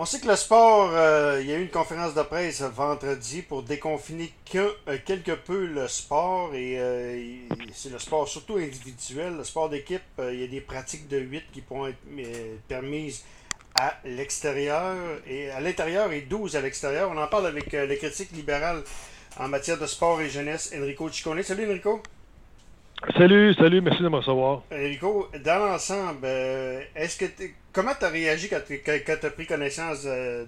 On 0.00 0.04
sait 0.04 0.20
que 0.20 0.28
le 0.28 0.36
sport, 0.36 0.92
euh, 0.92 1.38
il 1.40 1.48
y 1.48 1.52
a 1.52 1.56
eu 1.56 1.62
une 1.62 1.70
conférence 1.70 2.14
de 2.14 2.22
presse 2.22 2.62
vendredi 2.62 3.42
pour 3.42 3.64
déconfiner 3.64 4.32
euh, 4.54 4.70
quelque 5.04 5.32
peu 5.32 5.66
le 5.66 5.88
sport. 5.88 6.54
Et 6.54 6.78
euh, 6.78 7.20
c'est 7.74 7.90
le 7.90 7.98
sport 7.98 8.28
surtout 8.28 8.58
individuel. 8.58 9.36
Le 9.36 9.42
sport 9.42 9.68
d'équipe, 9.68 10.00
il 10.20 10.40
y 10.40 10.44
a 10.44 10.46
des 10.46 10.60
pratiques 10.60 11.08
de 11.08 11.18
8 11.18 11.46
qui 11.52 11.62
pourront 11.62 11.88
être 11.88 11.98
permises 12.68 13.24
à 13.74 13.96
l'extérieur 14.04 14.94
et 15.26 15.50
à 15.50 15.58
l'intérieur 15.58 16.12
et 16.12 16.20
12 16.20 16.54
à 16.54 16.60
l'extérieur. 16.60 17.10
On 17.12 17.18
en 17.18 17.26
parle 17.26 17.48
avec 17.48 17.72
le 17.72 17.92
critique 17.96 18.30
libéral 18.30 18.84
en 19.36 19.48
matière 19.48 19.80
de 19.80 19.86
sport 19.86 20.20
et 20.20 20.30
jeunesse, 20.30 20.72
Enrico 20.76 21.10
Ciccone. 21.10 21.42
Salut 21.42 21.68
Enrico. 21.68 22.00
Salut, 23.16 23.54
salut, 23.54 23.80
merci 23.80 24.02
de 24.02 24.08
me 24.08 24.16
recevoir. 24.16 24.62
Enrico, 24.72 25.28
dans 25.44 25.58
l'ensemble, 25.58 26.26
est-ce 26.96 27.18
que 27.18 27.26
comment 27.72 27.92
tu 27.98 28.04
as 28.04 28.08
réagi 28.08 28.48
quand 28.48 28.60
tu 28.66 29.26
as 29.26 29.30
pris 29.30 29.46
connaissance 29.46 30.04
euh, 30.06 30.44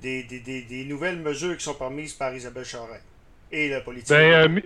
de, 0.00 0.22
des, 0.28 0.84
nouvelles 0.88 1.18
mesures 1.18 1.56
qui 1.56 1.64
sont 1.64 1.74
permises 1.74 2.12
par 2.12 2.34
Isabelle 2.34 2.64
Charret 2.64 3.00
et 3.50 3.68
la 3.68 3.80
politique? 3.80 4.10
Ben, 4.10 4.60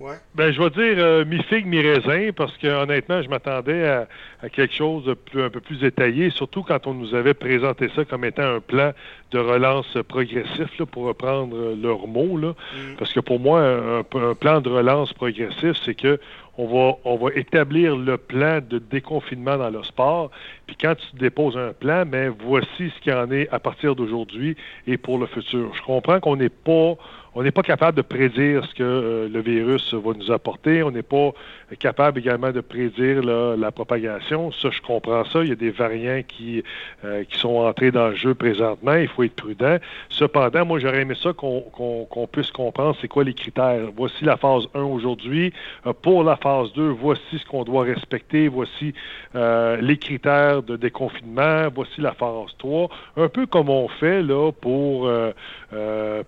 euh, 0.00 0.14
ben 0.34 0.52
je 0.52 0.60
vais 0.60 0.70
dire 0.70 1.04
euh, 1.04 1.24
mi-figue, 1.24 1.66
mi-raisin, 1.66 2.30
parce 2.34 2.56
que 2.56 2.66
honnêtement, 2.66 3.22
je 3.22 3.28
m'attendais 3.28 3.86
à, 3.86 4.08
quelque 4.48 4.74
chose 4.74 5.04
de 5.04 5.14
plus, 5.14 5.42
un 5.42 5.50
peu 5.50 5.60
plus 5.60 5.76
détaillé, 5.76 6.30
surtout 6.30 6.62
quand 6.62 6.86
on 6.86 6.94
nous 6.94 7.14
avait 7.14 7.34
présenté 7.34 7.90
ça 7.94 8.04
comme 8.04 8.24
étant 8.24 8.56
un 8.56 8.60
plan 8.60 8.92
de 9.30 9.38
relance 9.38 9.96
progressif, 10.08 10.82
pour 10.90 11.04
reprendre 11.04 11.74
leurs 11.80 12.06
mots. 12.06 12.36
Là. 12.36 12.50
Mm. 12.50 12.96
Parce 12.98 13.12
que 13.12 13.20
pour 13.20 13.40
moi, 13.40 13.60
un, 13.60 13.98
un 14.00 14.34
plan 14.34 14.60
de 14.60 14.70
relance 14.70 15.12
progressif, 15.12 15.76
c'est 15.84 15.94
que 15.94 16.18
on 16.58 16.66
va, 16.66 16.96
on 17.04 17.16
va 17.16 17.30
établir 17.34 17.96
le 17.96 18.16
plan 18.16 18.60
de 18.66 18.78
déconfinement 18.78 19.56
dans 19.56 19.70
le 19.70 19.82
sport. 19.82 20.30
Puis 20.66 20.76
quand 20.80 20.94
tu 20.94 21.16
déposes 21.16 21.56
un 21.56 21.72
plan, 21.72 22.04
mais 22.06 22.28
voici 22.28 22.90
ce 22.90 23.00
qu'il 23.00 23.12
y 23.12 23.14
en 23.14 23.30
est 23.30 23.48
à 23.50 23.58
partir 23.58 23.94
d'aujourd'hui 23.94 24.56
et 24.86 24.96
pour 24.96 25.18
le 25.18 25.26
futur. 25.26 25.74
Je 25.74 25.82
comprends 25.82 26.20
qu'on 26.20 26.36
n'est 26.36 26.48
pas 26.48 26.94
on 27.36 27.42
n'est 27.42 27.50
pas 27.50 27.62
capable 27.62 27.98
de 27.98 28.02
prédire 28.02 28.64
ce 28.64 28.74
que 28.74 28.82
euh, 28.82 29.28
le 29.28 29.40
virus 29.40 29.92
va 29.92 30.12
nous 30.14 30.32
apporter. 30.32 30.82
On 30.82 30.90
n'est 30.90 31.02
pas 31.02 31.32
capable 31.78 32.18
également 32.18 32.50
de 32.50 32.62
prédire 32.62 33.22
la 33.22 33.70
propagation. 33.70 34.52
Ça, 34.52 34.70
je 34.70 34.80
comprends 34.80 35.22
ça. 35.26 35.42
Il 35.42 35.50
y 35.50 35.52
a 35.52 35.56
des 35.56 35.70
variants 35.70 36.22
qui, 36.26 36.62
euh, 37.04 37.24
qui 37.24 37.38
sont 37.38 37.56
entrés 37.56 37.90
dans 37.90 38.08
le 38.08 38.14
jeu 38.14 38.34
présentement. 38.34 38.94
Il 38.94 39.08
faut 39.08 39.22
être 39.22 39.34
prudent. 39.34 39.76
Cependant, 40.08 40.64
moi, 40.64 40.78
j'aurais 40.78 41.02
aimé 41.02 41.14
ça 41.22 41.34
qu'on 41.34 42.28
puisse 42.32 42.50
comprendre 42.52 42.96
c'est 43.02 43.08
quoi 43.08 43.22
les 43.22 43.34
critères. 43.34 43.90
Voici 43.94 44.24
la 44.24 44.38
phase 44.38 44.64
1 44.74 44.80
aujourd'hui. 44.80 45.52
Euh, 45.86 45.92
pour 45.92 46.24
la 46.24 46.36
phase 46.36 46.72
2, 46.72 46.88
voici 46.88 47.38
ce 47.38 47.44
qu'on 47.44 47.64
doit 47.64 47.84
respecter. 47.84 48.48
Voici 48.48 48.94
les 49.34 49.98
critères 49.98 50.62
de 50.62 50.76
déconfinement. 50.76 51.68
Voici 51.74 52.00
la 52.00 52.12
phase 52.12 52.56
3. 52.56 52.88
Un 53.18 53.28
peu 53.28 53.44
comme 53.44 53.68
on 53.68 53.88
fait 53.88 54.22
là 54.22 54.50
pour 54.52 55.10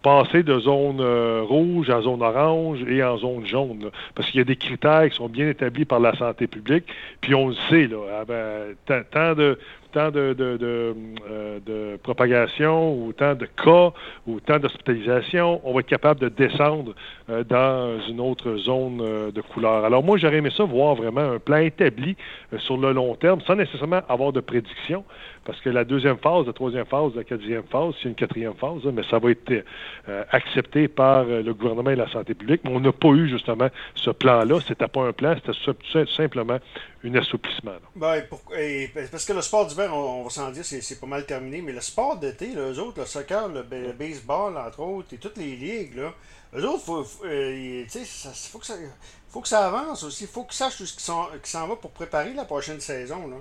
passer 0.02 0.42
de 0.42 0.58
zone 0.58 0.97
euh, 1.00 1.42
rouge, 1.42 1.90
en 1.90 2.02
zone 2.02 2.22
orange 2.22 2.82
et 2.88 3.02
en 3.02 3.16
zone 3.18 3.46
jaune. 3.46 3.90
parce 4.14 4.30
qu'il 4.30 4.38
y 4.38 4.40
a 4.40 4.44
des 4.44 4.56
critères 4.56 5.08
qui 5.08 5.16
sont 5.16 5.28
bien 5.28 5.48
établis 5.48 5.84
par 5.84 6.00
la 6.00 6.14
santé 6.16 6.46
publique. 6.46 6.84
Puis 7.20 7.34
on 7.34 7.48
le 7.48 7.54
sait, 7.68 7.86
là, 7.86 7.98
ah 8.20 8.24
ben, 8.24 9.02
tant 9.10 9.34
de 9.34 9.58
tant 9.92 10.10
euh, 10.14 10.34
de, 10.34 11.96
propagation 12.02 12.94
ou 12.94 13.12
tant 13.12 13.34
de 13.34 13.46
cas 13.46 13.92
ou 14.26 14.40
tant 14.40 14.58
d'hospitalisation, 14.58 15.60
on 15.64 15.72
va 15.72 15.80
être 15.80 15.86
capable 15.86 16.20
de 16.20 16.28
descendre 16.28 16.94
euh, 17.30 17.44
dans 17.44 18.00
une 18.08 18.20
autre 18.20 18.56
zone 18.56 19.00
euh, 19.00 19.30
de 19.30 19.40
couleur. 19.40 19.84
Alors 19.84 20.02
moi, 20.02 20.16
j'aurais 20.18 20.36
aimé 20.36 20.50
ça 20.56 20.64
voir 20.64 20.94
vraiment 20.94 21.20
un 21.20 21.38
plan 21.38 21.58
établi 21.58 22.16
sur 22.58 22.76
le 22.76 22.92
long 22.92 23.14
terme 23.14 23.40
sans 23.42 23.56
nécessairement 23.56 24.00
avoir 24.08 24.32
de 24.32 24.40
prédiction, 24.40 25.04
parce 25.44 25.60
que 25.60 25.70
la 25.70 25.84
deuxième 25.84 26.18
phase, 26.18 26.46
la 26.46 26.52
troisième 26.52 26.86
phase, 26.86 27.14
la 27.16 27.24
quatrième 27.24 27.64
phase, 27.64 27.94
c'est 28.02 28.08
une 28.08 28.14
quatrième 28.14 28.54
phase, 28.54 28.82
mais 28.92 29.02
ça 29.10 29.18
va 29.18 29.30
être 29.30 29.64
accepté 30.30 30.88
par 30.88 31.24
le 31.24 31.52
gouvernement 31.54 31.90
et 31.90 31.96
la 31.96 32.08
santé 32.08 32.34
publique. 32.34 32.60
Mais 32.64 32.70
on 32.70 32.80
n'a 32.80 32.92
pas 32.92 33.08
eu 33.08 33.28
justement 33.28 33.68
ce 33.94 34.10
plan-là. 34.10 34.60
C'était 34.66 34.88
pas 34.88 35.06
un 35.06 35.12
plan, 35.12 35.34
c'était 35.64 36.06
simplement 36.06 36.58
un 37.04 37.14
assouplissement. 37.14 37.76
Ben, 37.94 38.24
parce 39.10 39.24
que 39.24 39.32
le 39.32 39.42
sport 39.42 39.66
d'hiver, 39.66 39.94
on, 39.94 40.24
va 40.24 40.30
s'en 40.30 40.50
dire, 40.50 40.64
c'est 40.64 41.00
pas 41.00 41.06
mal 41.06 41.26
terminé, 41.26 41.62
mais 41.62 41.72
le 41.72 41.80
sport 41.80 42.16
d'été, 42.16 42.54
eux 42.56 42.78
autres, 42.80 43.00
le 43.00 43.06
soccer, 43.06 43.48
le, 43.48 43.62
baseball, 43.92 44.56
entre 44.56 44.80
autres, 44.80 45.14
et 45.14 45.18
toutes 45.18 45.36
les 45.36 45.56
ligues, 45.56 45.96
là, 45.96 46.12
eux 46.54 46.66
autres, 46.66 46.84
faut, 46.84 47.06
euh, 47.24 47.84
faut, 47.88 48.58
que 48.58 48.66
ça, 48.66 48.74
faut 49.28 49.40
que 49.40 49.48
ça 49.48 49.66
avance 49.66 50.02
aussi. 50.02 50.26
Faut 50.26 50.44
qu'ils 50.44 50.54
sachent 50.54 50.82
ce 50.82 50.94
qui 50.94 51.50
s'en 51.50 51.68
va 51.68 51.76
pour 51.76 51.90
préparer 51.90 52.32
la 52.32 52.44
prochaine 52.44 52.80
saison. 52.80 53.28
Là. 53.28 53.36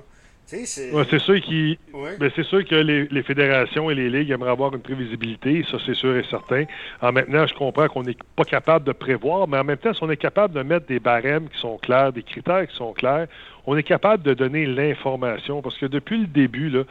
C'est 0.48 0.94
ouais, 0.94 1.20
sûr, 1.20 1.42
qui... 1.42 1.78
Ben, 1.94 2.32
sûr 2.32 2.66
que 2.66 2.76
les, 2.76 3.24
fédérations 3.24 3.92
et 3.92 3.96
les 3.96 4.10
ligues 4.10 4.32
aimeraient 4.32 4.52
avoir 4.52 4.74
une 4.74 4.82
prévisibilité, 4.82 5.66
ça 5.70 5.78
c'est 5.86 5.94
sûr 5.94 6.16
et 6.16 6.24
certain. 6.30 6.64
En 7.02 7.12
maintenant, 7.12 7.46
je 7.46 7.54
comprends 7.54 7.90
qu'on 7.90 8.04
n'est 8.04 8.16
pas 8.34 8.46
capable 8.46 8.86
de 8.86 8.94
prévoir, 8.94 9.50
mais 9.50 9.58
en 9.58 9.66
même 9.66 9.76
temps, 9.76 9.94
si 9.94 10.02
on 10.04 10.10
est 10.10 10.16
capable 10.16 10.54
de 10.54 10.64
mettre 10.64 10.86
des 10.86 11.02
barèmes 11.02 11.50
qui 11.50 11.60
sont 11.60 11.78
clairs, 11.78 12.14
des 12.14 12.24
critères 12.24 12.66
qui 12.66 12.76
sont 12.78 12.94
clairs, 12.94 13.28
on 13.66 13.76
est 13.76 13.84
capable 13.84 14.24
de 14.24 14.34
donner 14.34 14.66
l'information. 14.66 15.62
Parce 15.62 15.78
que 15.78 15.86
depuis 15.86 16.20
le 16.20 16.28
début, 16.28 16.70
là, 16.70 16.84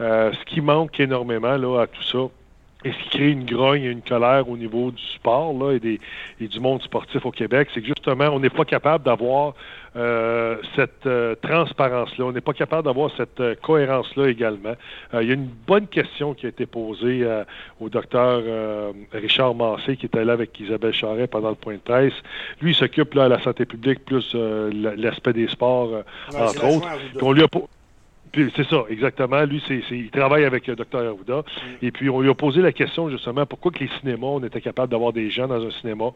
euh, 0.00 0.32
ce 0.32 0.44
qui 0.46 0.60
manque 0.60 0.98
énormément 0.98 1.56
là, 1.56 1.82
à 1.82 1.86
tout 1.86 2.02
ça, 2.02 2.28
et 2.84 2.92
ce 2.92 2.98
qui 2.98 3.08
crée 3.10 3.30
une 3.30 3.44
grogne 3.44 3.82
et 3.82 3.90
une 3.90 4.02
colère 4.02 4.48
au 4.48 4.56
niveau 4.56 4.90
du 4.90 5.02
sport 5.14 5.52
là, 5.54 5.72
et, 5.72 5.80
des, 5.80 6.00
et 6.40 6.48
du 6.48 6.60
monde 6.60 6.82
sportif 6.82 7.24
au 7.24 7.30
Québec, 7.30 7.68
c'est 7.72 7.80
que 7.80 7.86
justement, 7.86 8.26
on 8.26 8.40
n'est 8.40 8.50
pas 8.50 8.64
capable 8.64 9.04
d'avoir 9.04 9.54
euh, 9.96 10.56
cette 10.74 11.06
euh, 11.06 11.36
transparence-là, 11.40 12.24
on 12.24 12.32
n'est 12.32 12.40
pas 12.40 12.52
capable 12.52 12.84
d'avoir 12.84 13.10
cette 13.16 13.38
euh, 13.40 13.54
cohérence-là 13.54 14.28
également. 14.28 14.74
il 15.12 15.28
y 15.28 15.30
a 15.30 15.34
une 15.34 15.48
bonne 15.66 15.86
question 15.86 16.34
qui 16.34 16.46
a 16.46 16.48
été 16.48 16.66
posée 16.66 17.26
au 17.80 17.88
docteur 17.88 18.42
Richard 19.12 19.54
Massé, 19.54 19.96
qui 19.96 20.06
était 20.06 20.24
là 20.24 20.32
avec 20.32 20.58
Isabelle 20.58 20.92
Charret 20.92 21.26
pendant 21.26 21.50
le 21.50 21.54
point 21.54 21.74
de 21.74 21.78
presse. 21.78 22.12
Lui, 22.60 22.72
il 22.72 22.74
s'occupe 22.74 23.14
là 23.14 23.24
à 23.24 23.28
la 23.28 23.40
santé 23.40 23.64
publique 23.64 24.04
plus 24.04 24.34
l'aspect 24.34 25.32
des 25.32 25.48
sports, 25.48 25.90
entre 26.36 26.64
autres. 26.64 26.88
On 27.22 27.32
lui 27.32 27.42
a 27.42 27.48
c'est 28.32 28.68
ça, 28.68 28.84
exactement. 28.88 29.42
Lui, 29.44 29.62
c'est, 29.66 29.82
il 29.90 30.10
travaille 30.10 30.44
avec 30.44 30.66
le 30.66 30.76
docteur 30.76 31.02
Arruda. 31.02 31.42
Et 31.82 31.90
puis, 31.90 32.10
on 32.10 32.20
lui 32.20 32.30
a 32.30 32.34
posé 32.34 32.60
la 32.62 32.72
question, 32.72 33.08
justement, 33.08 33.46
pourquoi 33.46 33.70
que 33.70 33.80
les 33.80 33.90
cinémas, 34.00 34.26
on 34.26 34.42
était 34.42 34.60
capable 34.60 34.90
d'avoir 34.90 35.12
des 35.12 35.30
gens 35.30 35.46
dans 35.46 35.64
un 35.64 35.70
cinéma, 35.70 36.06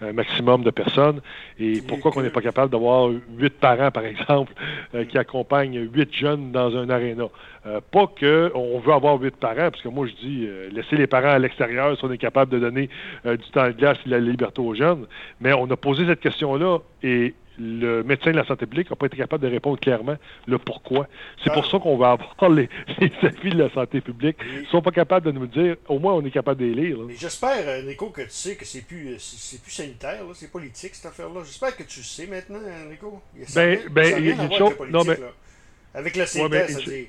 un 0.00 0.12
maximum 0.12 0.62
de 0.62 0.70
personnes, 0.70 1.20
et 1.58 1.80
pourquoi 1.86 2.12
qu'on 2.12 2.22
n'est 2.22 2.30
pas 2.30 2.40
capable 2.40 2.70
d'avoir 2.70 3.10
huit 3.36 3.54
parents, 3.54 3.90
par 3.90 4.04
exemple, 4.04 4.52
euh, 4.94 5.04
qui 5.04 5.18
accompagnent 5.18 5.88
huit 5.92 6.12
jeunes 6.12 6.52
dans 6.52 6.76
un 6.76 6.88
aréna. 6.90 7.28
Euh, 7.66 7.80
pas 7.90 8.06
qu'on 8.06 8.78
veut 8.78 8.92
avoir 8.92 9.20
huit 9.20 9.36
parents, 9.36 9.70
parce 9.70 9.82
que 9.82 9.88
moi, 9.88 10.06
je 10.06 10.26
dis, 10.26 10.46
euh, 10.46 10.68
laisser 10.70 10.96
les 10.96 11.06
parents 11.06 11.28
à 11.28 11.38
l'extérieur 11.38 11.96
si 11.98 12.04
on 12.04 12.12
est 12.12 12.18
capable 12.18 12.52
de 12.52 12.58
donner 12.58 12.88
du 13.24 13.50
temps 13.52 13.66
de 13.66 13.72
glace 13.72 13.98
et 14.04 14.08
de 14.08 14.14
la 14.14 14.20
liberté 14.20 14.60
aux 14.60 14.74
jeunes. 14.74 15.06
Mais 15.40 15.52
on 15.52 15.70
a 15.70 15.76
posé 15.76 16.06
cette 16.06 16.20
question-là, 16.20 16.78
et 17.02 17.34
le 17.58 18.02
médecin 18.02 18.32
de 18.32 18.36
la 18.36 18.44
santé 18.44 18.66
publique 18.66 18.90
n'a 18.90 18.96
pas 18.96 19.06
été 19.06 19.16
capable 19.16 19.44
de 19.44 19.50
répondre 19.50 19.78
clairement 19.78 20.16
le 20.46 20.58
pourquoi. 20.58 21.08
C'est 21.42 21.52
pour 21.52 21.64
ah. 21.66 21.70
ça 21.70 21.78
qu'on 21.78 21.96
va 21.96 22.12
avoir 22.12 22.50
les, 22.50 22.68
avis 23.22 23.50
de 23.50 23.62
la 23.62 23.70
santé 23.70 24.00
publique. 24.00 24.36
Ils 24.52 24.62
ne 24.62 24.66
sont 24.66 24.82
pas 24.82 24.90
capables 24.90 25.26
de 25.26 25.32
nous 25.32 25.46
dire, 25.46 25.76
au 25.88 25.98
moins 25.98 26.14
on 26.14 26.24
est 26.24 26.30
capable 26.30 26.60
de 26.60 26.66
les 26.66 26.74
lire. 26.74 26.98
J'espère, 27.16 27.66
euh, 27.66 27.82
Nico, 27.82 28.10
que 28.10 28.22
tu 28.22 28.30
sais 28.30 28.56
que 28.56 28.64
c'est 28.64 28.86
plus, 28.86 29.12
euh, 29.12 29.16
c'est 29.18 29.62
plus 29.62 29.70
sanitaire, 29.70 30.22
c'est 30.34 30.50
politique 30.50 30.94
cette 30.94 31.06
affaire-là. 31.06 31.42
J'espère 31.44 31.76
que 31.76 31.84
tu 31.84 32.02
sais 32.02 32.26
maintenant, 32.26 32.60
euh, 32.64 32.90
Nico. 32.90 33.22
ben, 33.54 33.78
ben, 33.90 34.18
il 34.18 34.26
y 34.26 34.32
a 34.32 34.42
une 34.42 34.52
chose. 34.52 34.74
Non, 34.90 35.04
mais... 35.04 35.18
Avec 35.94 36.16
le 36.16 36.26
CITES, 36.26 36.50
ouais, 36.50 36.66
c'est-à-dire. 36.68 37.06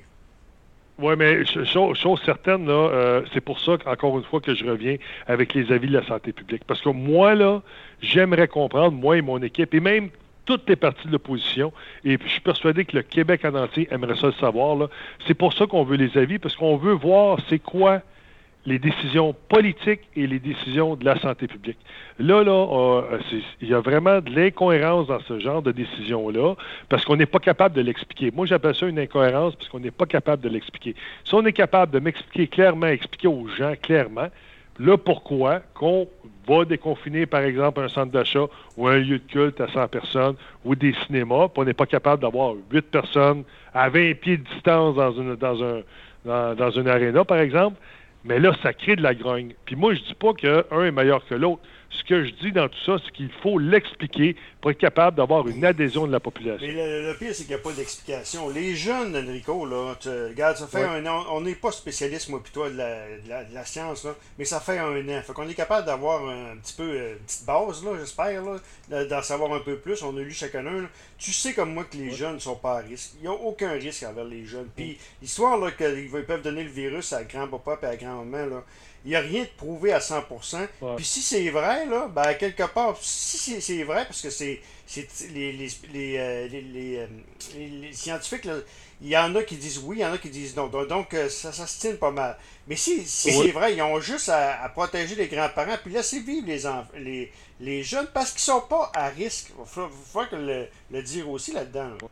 Oui, 0.98 1.14
mais 1.18 1.44
chose, 1.46 1.98
chose 1.98 2.22
certaine, 2.24 2.68
là, 2.68 3.22
c'est 3.34 3.42
pour 3.42 3.60
ça 3.60 3.78
qu'encore 3.78 4.18
une 4.18 4.24
fois 4.24 4.40
que 4.40 4.56
je 4.56 4.64
reviens 4.64 4.96
avec 5.28 5.54
les 5.54 5.70
avis 5.74 5.90
de 5.90 5.98
la 5.98 6.08
santé 6.08 6.32
publique. 6.32 6.64
Parce 6.66 6.82
que 6.82 6.88
moi, 6.88 7.36
là, 7.36 7.62
j'aimerais 8.00 8.48
comprendre, 8.48 8.94
moi 8.94 9.18
et 9.18 9.22
mon 9.22 9.42
équipe, 9.42 9.74
et 9.74 9.82
même 9.82 10.10
toutes 10.46 10.68
les 10.70 10.76
parties 10.76 11.08
de 11.08 11.12
l'opposition. 11.12 11.74
Et 12.04 12.18
je 12.22 12.30
suis 12.30 12.42
persuadé 12.42 12.86
que 12.86 12.96
le 12.96 13.04
Québec 13.04 13.46
en 13.46 13.56
entier 13.56 13.88
aimerait 13.92 14.16
ça 14.16 14.28
le 14.28 14.34
savoir. 14.34 14.90
C'est 15.28 15.34
pour 15.34 15.54
ça 15.54 15.66
qu'on 15.68 15.84
veut 15.84 15.98
les 15.98 16.18
avis, 16.18 16.40
parce 16.40 16.56
qu'on 16.56 16.78
veut 16.78 16.94
voir 16.94 17.40
c'est 17.50 17.60
quoi 17.60 18.02
les 18.66 18.80
décisions 18.80 19.36
politiques 19.48 20.02
et 20.16 20.26
les 20.26 20.40
décisions 20.40 20.96
de 20.96 21.06
la 21.06 21.20
santé 21.20 21.48
publique. 21.48 21.78
Là, 22.18 22.44
là, 22.44 22.68
euh, 23.12 23.20
il 23.62 23.70
y 23.70 23.74
a 23.74 23.80
vraiment 23.80 24.22
de 24.22 24.32
l'incohérence 24.32 25.08
dans 25.08 25.20
ce 25.20 25.40
genre 25.40 25.62
de 25.62 25.72
décision-là, 25.72 26.56
parce 26.90 27.06
qu'on 27.06 27.16
n'est 27.16 27.28
pas 27.28 27.40
capable 27.40 27.76
de 27.76 27.82
l'expliquer. 27.82 28.32
Moi, 28.32 28.48
j'appelle 28.48 28.76
ça 28.76 28.88
une 28.88 29.00
incohérence, 29.00 29.56
parce 29.56 29.70
qu'on 29.70 29.80
n'est 29.80 29.92
pas 29.92 30.08
capable 30.08 30.42
de 30.42 30.50
l'expliquer. 30.50 30.96
Si 31.26 31.36
on 31.36 31.46
est 31.46 31.54
capable 31.54 31.92
de 31.92 32.00
m'expliquer 32.00 32.48
clairement, 32.48 32.88
expliquer 32.88 33.28
aux 33.28 33.48
gens 33.48 33.74
clairement, 33.80 34.30
le 34.78 34.98
pourquoi 34.98 35.62
qu'on 35.74 36.08
va 36.48 36.66
déconfiner, 36.66 37.26
par 37.26 37.42
exemple, 37.42 37.82
un 37.82 37.90
centre 37.90 38.12
d'achat 38.12 38.46
ou 38.78 38.88
un 38.88 38.98
lieu 38.98 39.20
de 39.20 39.32
culte 39.32 39.60
à 39.62 39.68
100 39.68 39.88
personnes 39.88 40.36
ou 40.64 40.76
des 40.76 40.94
cinémas, 41.06 41.48
puis 41.48 41.62
on 41.62 41.66
n'est 41.66 41.74
pas 41.74 41.86
capable 41.86 42.22
d'avoir 42.22 42.54
8 42.72 42.82
personnes 42.92 43.44
à 43.74 43.90
20 43.90 44.20
pieds 44.20 44.38
de 44.38 44.44
distance 44.44 44.96
dans 44.96 45.12
une, 45.12 45.36
dans 45.36 45.64
un, 46.80 46.88
aréna, 46.88 47.26
par 47.26 47.40
exemple. 47.40 47.78
Mais 48.24 48.40
là, 48.40 48.56
ça 48.64 48.74
crée 48.74 48.96
de 48.96 49.04
la 49.04 49.14
grogne. 49.14 49.54
Puis 49.66 49.76
moi, 49.76 49.94
je 49.94 50.02
dis 50.02 50.16
pas 50.16 50.34
qu'un 50.34 50.84
est 50.84 50.92
meilleur 50.92 51.26
que 51.28 51.36
l'autre. 51.36 51.62
Ce 51.98 52.04
que 52.04 52.26
je 52.26 52.32
dis 52.32 52.52
dans 52.52 52.68
tout 52.68 52.80
ça, 52.86 52.98
c'est 53.04 53.12
qu'il 53.12 53.30
faut 53.42 53.58
l'expliquer 53.58 54.36
pour 54.62 54.72
être 54.72 54.78
capable 54.78 55.18
d'avoir 55.18 55.48
une 55.48 55.64
adhésion 55.64 56.06
de 56.06 56.12
la 56.12 56.20
population. 56.20 56.66
Mais 56.68 57.02
le, 57.02 57.16
pire, 57.18 57.34
c'est 57.34 57.44
qu'il 57.44 57.56
n'y 57.56 57.62
a 57.62 57.64
pas 57.64 57.72
d'explication. 57.72 58.50
Les 58.50 58.76
jeunes, 58.76 59.16
Enrico, 59.16 59.66
là, 59.66 59.96
regarde, 60.30 60.58
ça 60.58 60.68
fait 60.68 60.84
un 60.84 61.06
an, 61.06 61.26
on 61.32 61.42
n'est 61.42 61.56
pas 61.56 61.72
spécialiste, 61.72 62.30
moi, 62.30 62.42
puis 62.44 62.52
toi, 62.52 62.70
de 62.70 62.78
la, 62.78 63.66
science, 63.66 64.04
là, 64.04 64.16
mais 64.38 64.46
ça 64.46 64.60
fait 64.60 64.78
un 64.78 65.08
an. 65.10 65.22
Fait 65.22 65.34
qu'on 65.34 65.48
est 65.48 65.56
capable 65.56 65.86
d'avoir 65.86 66.28
un 66.28 66.58
petit 66.58 66.74
peu, 66.74 66.84
euh, 66.84 67.14
une 67.14 67.20
petite 67.20 67.46
base, 67.46 67.84
là, 67.84 67.92
j'espère, 68.00 68.44
d'en 68.90 69.22
savoir 69.22 69.54
un 69.54 69.60
peu 69.60 69.78
plus. 69.78 70.04
On 70.04 70.16
a 70.18 70.22
lu 70.22 70.32
chacun 70.32 70.66
un. 70.66 70.90
Tu 71.18 71.32
sais 71.32 71.54
comme 71.54 71.74
moi 71.74 71.86
que 71.86 71.98
les 71.98 72.12
jeunes 72.12 72.36
ne 72.36 72.40
sont 72.40 72.56
pas 72.56 72.80
à 72.80 72.80
risque. 72.80 73.14
Il 73.20 73.22
n'y 73.22 73.28
a 73.28 73.32
aucun 73.32 73.72
risque 73.72 74.04
envers 74.04 74.26
les 74.26 74.46
jeunes. 74.46 74.68
Puis, 74.76 74.98
l'histoire, 75.22 75.58
là, 75.58 75.72
qu'ils 75.72 76.10
peuvent 76.10 76.42
donner 76.42 76.64
le 76.64 76.70
virus 76.70 77.14
à 77.14 77.24
grand-papa 77.24 77.80
et 77.84 77.86
à 77.86 77.96
grand-maman, 77.96 78.46
là, 78.48 78.64
il 79.06 79.10
n'y 79.10 79.16
a 79.16 79.20
rien 79.20 79.44
de 79.44 79.50
prouvé 79.56 79.94
à 79.94 80.00
100%. 80.00 80.68
Puis 80.96 81.06
si 81.06 81.22
c'est 81.22 81.50
vrai, 81.50 81.85
là, 81.90 82.08
ben, 82.08 82.34
quelque 82.36 82.64
part, 82.64 82.98
si 83.02 83.62
c'est 83.62 83.84
vrai, 83.84 84.06
parce 84.06 84.22
que 84.22 84.30
c'est 84.30 84.62
les, 85.34 85.52
les, 85.52 85.70
les, 85.94 86.18
euh, 86.18 86.48
euh, 86.54 87.08
les, 87.56 87.94
scientifiques, 87.94 88.48
il 89.02 89.08
y 89.10 89.18
en 89.18 89.36
a 89.36 89.44
qui 89.44 89.56
disent 89.58 89.80
oui, 89.84 89.98
il 89.98 90.02
y 90.02 90.06
en 90.06 90.14
a 90.14 90.18
qui 90.18 90.30
disent 90.30 90.56
non. 90.56 90.68
Donc, 90.68 91.14
euh, 91.14 91.30
ça, 91.30 91.52
ça 91.52 91.68
se 91.68 91.80
tient 91.80 91.96
pas 91.96 92.12
mal. 92.12 92.38
Mais 92.68 92.76
si, 92.76 93.06
si 93.06 93.32
c'est 93.32 93.52
vrai, 93.52 93.76
ils 93.76 93.82
ont 93.82 94.00
juste 94.00 94.30
à, 94.30 94.70
protéger 94.70 95.16
les 95.16 95.28
grands-parents, 95.28 95.78
puis 95.84 95.94
laisser 95.94 96.20
vivre 96.20 96.48
les, 96.48 96.62
les, 97.00 97.32
les 97.60 97.84
jeunes, 97.84 98.08
parce 98.14 98.32
qu'ils 98.32 98.42
sont 98.42 98.62
pas 98.62 98.92
à 98.96 99.10
risque. 99.10 99.52
Il 99.58 99.66
faut, 99.66 99.90
le, 100.32 100.68
le, 100.92 101.02
dire 101.02 101.30
aussi 101.30 101.52
là-dedans. 101.52 101.90
là 101.90 101.96
dedans 101.96 102.10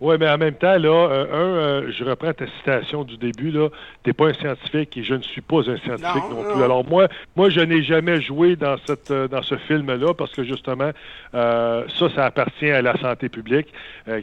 oui, 0.00 0.16
mais 0.18 0.28
en 0.28 0.38
même 0.38 0.54
temps, 0.54 0.76
là, 0.76 0.88
euh, 0.88 1.24
un, 1.32 1.36
euh, 1.36 1.92
je 1.92 2.02
reprends 2.02 2.32
ta 2.32 2.46
citation 2.58 3.04
du 3.04 3.16
début, 3.16 3.52
là, 3.52 3.68
t'es 4.02 4.12
pas 4.12 4.26
un 4.26 4.32
scientifique 4.32 4.96
et 4.96 5.04
je 5.04 5.14
ne 5.14 5.22
suis 5.22 5.40
pas 5.40 5.60
un 5.60 5.76
scientifique 5.76 6.30
non, 6.30 6.42
plus. 6.42 6.62
Alors 6.62 6.84
moi, 6.84 7.06
moi, 7.36 7.48
je 7.48 7.60
n'ai 7.60 7.82
jamais 7.82 8.20
joué 8.20 8.56
dans 8.56 8.76
cette 8.86 9.12
euh, 9.12 9.28
dans 9.28 9.42
ce 9.42 9.56
film-là 9.56 10.12
parce 10.12 10.32
que 10.32 10.42
justement, 10.42 10.90
ça, 11.32 11.84
ça 12.14 12.26
appartient 12.26 12.70
à 12.70 12.82
la 12.82 12.96
santé 12.98 13.28
publique. 13.28 13.72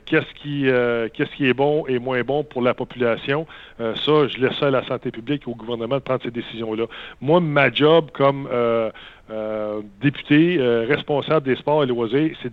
qu'est-ce 0.06 0.34
qui 0.36 0.66
qu'est-ce 1.14 1.36
qui 1.36 1.48
est 1.48 1.54
bon 1.54 1.86
et 1.88 2.00
moins 2.00 2.22
bon 2.22 2.44
pour 2.44 2.62
la 2.62 2.74
population? 2.74 3.48
ça, 3.80 4.28
je 4.28 4.38
laisse 4.38 4.58
ça 4.60 4.68
à 4.68 4.72
la 4.72 4.86
santé 4.86 5.12
publique 5.12 5.44
et 5.48 5.52
au 5.52 5.56
gouvernement 5.56 5.96
de 5.96 6.02
prendre 6.02 6.22
ces 6.22 6.32
décisions-là. 6.32 6.86
Moi, 7.20 7.40
ma 7.40 7.72
job 7.72 8.12
comme 8.14 8.48
euh, 9.32 9.82
député 10.02 10.58
euh, 10.60 10.86
responsable 10.90 11.46
des 11.46 11.56
sports 11.56 11.84
et 11.84 11.86
loisirs, 11.86 12.36
c'est 12.44 12.52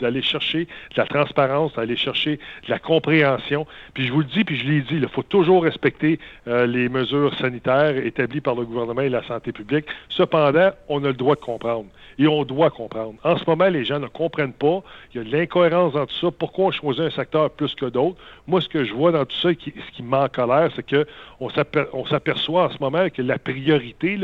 d'aller 0.00 0.22
chercher 0.22 0.64
de 0.64 0.96
la 0.96 1.06
transparence, 1.06 1.74
d'aller 1.74 1.96
chercher 1.96 2.36
de 2.66 2.70
la 2.70 2.80
compréhension. 2.80 3.64
Puis 3.94 4.06
je 4.06 4.12
vous 4.12 4.20
le 4.20 4.26
dis, 4.26 4.42
puis 4.42 4.56
je 4.56 4.66
l'ai 4.66 4.80
dit, 4.80 4.96
il 4.96 5.08
faut 5.08 5.22
toujours 5.22 5.62
respecter 5.62 6.18
euh, 6.48 6.66
les 6.66 6.88
mesures 6.88 7.32
sanitaires 7.38 7.96
établies 7.96 8.40
par 8.40 8.56
le 8.56 8.64
gouvernement 8.64 9.02
et 9.02 9.08
la 9.08 9.22
santé 9.22 9.52
publique. 9.52 9.86
Cependant, 10.08 10.70
on 10.88 11.04
a 11.04 11.08
le 11.08 11.14
droit 11.14 11.36
de 11.36 11.40
comprendre 11.40 11.86
et 12.18 12.26
on 12.26 12.44
doit 12.44 12.70
comprendre. 12.70 13.14
En 13.22 13.36
ce 13.38 13.44
moment, 13.46 13.68
les 13.68 13.84
gens 13.84 14.00
ne 14.00 14.08
comprennent 14.08 14.52
pas. 14.52 14.82
Il 15.14 15.18
y 15.18 15.20
a 15.20 15.24
de 15.24 15.30
l'incohérence 15.30 15.92
dans 15.92 16.06
tout 16.06 16.14
ça. 16.20 16.30
Pourquoi 16.30 16.66
on 16.66 16.70
choisit 16.72 17.04
un 17.04 17.10
secteur 17.10 17.50
plus 17.50 17.74
que 17.74 17.86
d'autres? 17.86 18.16
Moi, 18.48 18.60
ce 18.60 18.68
que 18.68 18.84
je 18.84 18.92
vois 18.92 19.12
dans 19.12 19.24
tout 19.24 19.36
ça, 19.36 19.50
ce 19.50 19.96
qui 19.96 20.02
m'a 20.02 20.24
en 20.24 20.28
colère, 20.28 20.70
c'est 20.74 20.84
qu'on 20.84 22.04
s'aperçoit 22.06 22.64
en 22.64 22.70
ce 22.70 22.78
moment 22.80 23.08
que 23.10 23.22
la 23.22 23.38
priorité, 23.38 24.18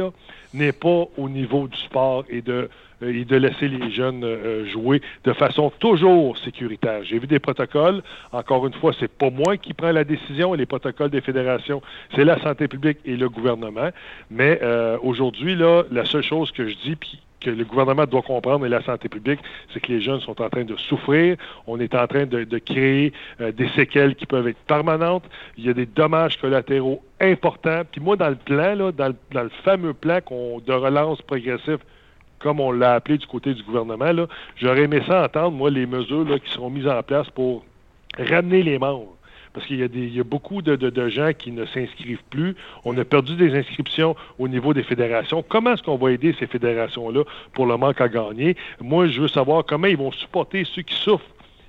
n'est 0.56 0.72
pas 0.72 1.04
au 1.16 1.28
niveau 1.28 1.68
du 1.68 1.75
sport 1.76 2.24
et 2.28 2.42
de, 2.42 2.68
euh, 3.02 3.24
de 3.24 3.36
laisser 3.36 3.68
les 3.68 3.90
jeunes 3.90 4.24
euh, 4.24 4.66
jouer 4.66 5.00
de 5.24 5.32
façon 5.32 5.70
toujours 5.78 6.36
sécuritaire. 6.38 7.04
J'ai 7.04 7.18
vu 7.18 7.26
des 7.26 7.38
protocoles. 7.38 8.02
Encore 8.32 8.66
une 8.66 8.74
fois, 8.74 8.92
c'est 8.98 9.10
pas 9.10 9.30
moi 9.30 9.56
qui 9.56 9.74
prends 9.74 9.92
la 9.92 10.04
décision. 10.04 10.54
Les 10.54 10.66
protocoles 10.66 11.10
des 11.10 11.20
fédérations, 11.20 11.82
c'est 12.14 12.24
la 12.24 12.40
santé 12.40 12.68
publique 12.68 12.98
et 13.04 13.16
le 13.16 13.28
gouvernement. 13.28 13.90
Mais 14.30 14.58
euh, 14.62 14.98
aujourd'hui, 15.02 15.54
là, 15.54 15.84
la 15.90 16.04
seule 16.04 16.22
chose 16.22 16.50
que 16.52 16.68
je 16.68 16.74
dis, 16.84 16.96
puis 16.96 17.20
que 17.40 17.50
le 17.50 17.64
gouvernement 17.64 18.04
doit 18.06 18.22
comprendre 18.22 18.64
et 18.66 18.68
la 18.68 18.82
santé 18.82 19.08
publique, 19.08 19.40
c'est 19.72 19.80
que 19.80 19.92
les 19.92 20.00
jeunes 20.00 20.20
sont 20.20 20.40
en 20.40 20.48
train 20.48 20.64
de 20.64 20.76
souffrir. 20.76 21.36
On 21.66 21.78
est 21.80 21.94
en 21.94 22.06
train 22.06 22.26
de, 22.26 22.58
créer 22.58 23.12
des 23.38 23.68
séquelles 23.70 24.14
qui 24.14 24.26
peuvent 24.26 24.48
être 24.48 24.58
permanentes. 24.66 25.24
Il 25.56 25.66
y 25.66 25.68
a 25.68 25.74
des 25.74 25.86
dommages 25.86 26.38
collatéraux 26.38 27.02
important. 27.20 27.82
Puis 27.90 28.00
moi, 28.00 28.16
dans 28.16 28.28
le 28.28 28.36
plan, 28.36 28.74
là, 28.74 28.92
dans, 28.92 29.14
le, 29.32 29.48
fameux 29.64 29.94
plan 29.94 30.18
de 30.18 30.72
relance 30.72 31.20
progressive, 31.22 31.78
comme 32.38 32.60
on 32.60 32.72
l'a 32.72 32.94
appelé 32.94 33.18
du 33.18 33.26
côté 33.26 33.54
du 33.54 33.62
gouvernement, 33.62 34.26
j'aurais 34.56 34.82
aimé 34.82 35.00
ça 35.06 35.24
entendre, 35.24 35.52
moi, 35.52 35.70
les 35.70 35.86
mesures 35.86 36.26
qui 36.42 36.52
seront 36.52 36.70
mises 36.70 36.86
en 36.86 37.02
place 37.02 37.28
pour 37.30 37.64
ramener 38.18 38.62
les 38.62 38.78
membres. 38.78 39.16
Parce 39.56 39.68
qu'il 39.68 39.78
y, 39.78 40.20
a 40.20 40.22
beaucoup 40.22 40.60
de, 40.60 41.08
gens 41.08 41.30
qui 41.32 41.50
ne 41.50 41.64
s'inscrivent 41.64 42.22
plus. 42.28 42.54
On 42.84 42.94
a 42.98 43.06
perdu 43.06 43.36
des 43.36 43.54
inscriptions 43.58 44.14
au 44.38 44.48
niveau 44.48 44.74
des 44.74 44.82
fédérations. 44.82 45.42
Comment 45.48 45.72
est-ce 45.72 45.82
qu'on 45.82 45.96
va 45.96 46.12
aider 46.12 46.34
ces 46.38 46.46
fédérations-là 46.46 47.22
pour 47.54 47.64
le 47.64 47.78
manque 47.78 48.02
à 48.02 48.10
gagner? 48.10 48.54
Moi, 48.82 49.06
je 49.06 49.18
veux 49.18 49.28
savoir 49.28 49.64
comment 49.64 49.86
ils 49.86 49.96
vont 49.96 50.12
supporter 50.12 50.64
ceux 50.64 50.82
qui 50.82 50.94
souffrent 50.94 51.24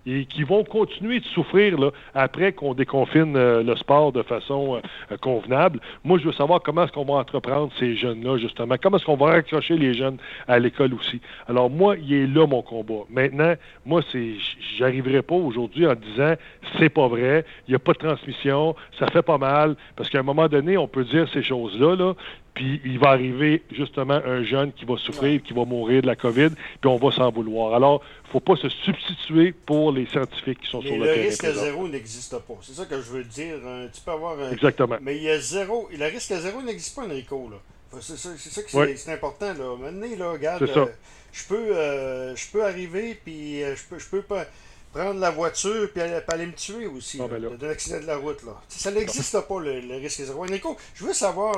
et 0.07 0.25
qui 0.25 0.44
vont 0.44 0.63
continuer 0.63 1.19
de 1.19 1.25
souffrir 1.25 1.77
là, 1.77 1.92
après 2.15 2.54
qu'on 2.54 2.74
déconfine 2.74 3.36
euh, 3.36 3.62
le 3.62 3.75
sport 3.75 4.13
de 4.13 4.24
façon 4.24 4.77
euh, 5.12 5.18
convenable. 5.18 5.81
Moi, 6.04 6.18
je 6.18 6.25
veux 6.25 6.31
savoir 6.31 6.62
comment 6.63 6.86
est-ce 6.86 6.94
qu'on 6.94 7.06
va 7.06 7.15
entreprendre 7.15 7.71
ces 7.77 7.95
jeunes-là, 7.95 8.38
justement. 8.38 8.75
Comment 8.81 8.98
est-ce 8.98 9.06
qu'on 9.06 9.18
va 9.18 9.27
raccrocher 9.27 9.77
les 9.77 9.94
jeunes 9.94 10.18
à 10.48 10.59
l'école 10.59 10.94
aussi? 10.94 11.19
Alors, 11.48 11.69
moi, 11.69 11.98
il 11.98 12.13
est 12.13 12.27
là 12.27 12.48
mon 12.48 12.62
combat. 12.62 13.04
Maintenant, 13.09 13.54
moi, 13.86 14.01
c'est 14.12 14.36
j'arriverai 14.77 15.21
pas 15.21 15.36
aujourd'hui 15.36 15.86
en 15.86 15.95
disant 15.95 16.36
c'est 16.80 16.89
pas 16.89 17.07
vrai, 17.07 17.45
il 17.68 17.71
n'y 17.71 17.75
a 17.75 17.80
pas 17.80 17.94
de 17.94 18.00
transmission, 18.00 18.75
ça 18.98 19.07
fait 19.07 19.21
pas 19.21 19.38
mal, 19.38 19.75
parce 19.95 20.09
qu'à 20.09 20.19
un 20.19 20.24
moment 20.24 20.48
donné, 20.48 20.77
on 20.77 20.88
peut 20.88 21.04
dire 21.04 21.27
ces 21.33 21.44
choses-là, 21.44 21.95
là, 21.95 22.13
puis 22.57 22.81
il 22.83 22.98
va 22.98 23.09
arriver 23.09 23.62
justement 23.71 24.15
un 24.15 24.44
jeune 24.44 24.74
qui 24.74 24.83
va 24.83 24.98
souffrir, 24.98 25.44
qui 25.44 25.54
va 25.54 25.63
mourir 25.63 26.01
de 26.01 26.07
la 26.07 26.15
COVID, 26.15 26.50
puis 26.50 26.89
on 26.89 26.98
va 26.98 27.12
s'en 27.12 27.30
vouloir. 27.30 27.75
Alors, 27.75 28.01
il 28.24 28.27
ne 28.27 28.31
faut 28.31 28.39
pas 28.39 28.56
se 28.56 28.68
substituer 28.68 29.51
pour 29.51 29.92
les 29.92 30.07
scientifiques 30.07 30.62
qui 30.62 30.68
sont 30.68 30.81
sur 30.81 30.98
le, 30.98 31.04
terrain. 31.04 31.15
Le 31.18 31.21
risque 31.27 31.54
zéro 31.54 31.88
n'existe 31.88 32.39
pas. 32.39 32.57
C'est 32.63 32.74
ça 32.74 32.86
que 32.86 32.95
je 32.95 33.12
veux 33.12 33.24
dire. 33.24 33.57
Tu 33.94 34.01
peux 34.01 34.12
avoir 34.12 34.39
un... 34.39 34.51
Exactement. 34.51 34.98
Mais 35.01 35.18
il 35.18 35.24
y 35.24 35.30
a 35.30 35.39
zéro. 35.39 35.88
Le 35.95 36.06
risque 36.06 36.33
zéro 36.33 36.63
n'existe 36.63 36.95
pas, 36.95 37.04
Enrico. 37.04 37.48
Là. 37.51 37.57
C'est 38.01 38.18
ça, 38.18 38.30
ça 38.38 38.63
que 38.63 38.95
c'est 38.95 39.13
important. 39.13 39.54
Là. 39.54 39.75
Maintenant, 39.80 40.07
là, 40.18 40.31
regarde, 40.31 40.63
euh, 40.63 40.86
je, 41.31 41.45
peux, 41.45 41.75
euh, 41.75 42.36
je 42.36 42.51
peux 42.51 42.63
arriver, 42.65 43.19
puis 43.24 43.63
euh, 43.63 43.75
je 43.75 43.83
peux, 43.83 44.00
je 44.00 44.09
peux 44.09 44.24
pas 44.24 44.45
prendre 44.94 45.19
la 45.19 45.31
voiture 45.31 45.89
puis 45.92 46.01
aller, 46.01 46.45
me 46.45 46.54
tuer 46.54 46.88
aussi, 46.88 47.19
ah, 47.22 47.28
ben 47.28 47.42
de 47.42 47.68
l'accident 47.68 48.00
de 48.00 48.06
la 48.06 48.18
route. 48.18 48.44
Là. 48.44 48.54
Ça 48.68 48.92
n'existe 48.92 49.39
pas, 49.42 49.60
le, 49.60 49.95
risque 49.98 50.22
zéro. 50.22 50.45
Nico, 50.48 50.78
je 50.95 51.06
veux 51.06 51.13
savoir 51.13 51.56